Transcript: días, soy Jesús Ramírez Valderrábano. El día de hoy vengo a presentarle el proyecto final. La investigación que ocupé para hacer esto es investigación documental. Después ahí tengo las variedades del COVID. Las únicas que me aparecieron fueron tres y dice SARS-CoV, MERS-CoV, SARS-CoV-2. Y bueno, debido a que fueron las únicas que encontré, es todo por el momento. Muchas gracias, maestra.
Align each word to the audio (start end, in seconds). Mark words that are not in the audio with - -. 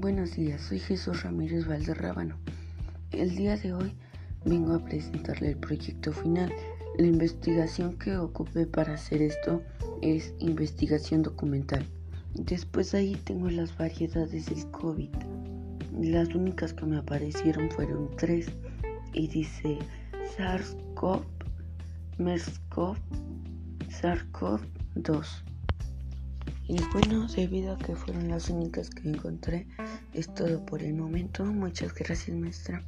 días, 0.00 0.62
soy 0.62 0.78
Jesús 0.78 1.22
Ramírez 1.24 1.66
Valderrábano. 1.66 2.36
El 3.12 3.36
día 3.36 3.58
de 3.58 3.74
hoy 3.74 3.92
vengo 4.46 4.72
a 4.72 4.82
presentarle 4.82 5.50
el 5.50 5.56
proyecto 5.58 6.10
final. 6.12 6.50
La 6.96 7.06
investigación 7.06 7.98
que 7.98 8.16
ocupé 8.16 8.66
para 8.66 8.94
hacer 8.94 9.20
esto 9.20 9.62
es 10.00 10.32
investigación 10.38 11.22
documental. 11.22 11.84
Después 12.32 12.94
ahí 12.94 13.14
tengo 13.24 13.50
las 13.50 13.76
variedades 13.76 14.46
del 14.46 14.70
COVID. 14.70 15.10
Las 16.00 16.34
únicas 16.34 16.72
que 16.72 16.86
me 16.86 16.96
aparecieron 16.96 17.70
fueron 17.70 18.10
tres 18.16 18.46
y 19.12 19.28
dice 19.28 19.78
SARS-CoV, 20.38 21.24
MERS-CoV, 22.16 22.96
SARS-CoV-2. 23.90 25.49
Y 26.70 26.80
bueno, 26.92 27.26
debido 27.26 27.72
a 27.72 27.78
que 27.78 27.96
fueron 27.96 28.28
las 28.28 28.48
únicas 28.48 28.90
que 28.90 29.08
encontré, 29.08 29.66
es 30.14 30.32
todo 30.32 30.64
por 30.64 30.84
el 30.84 30.94
momento. 30.94 31.44
Muchas 31.44 31.92
gracias, 31.92 32.36
maestra. 32.36 32.80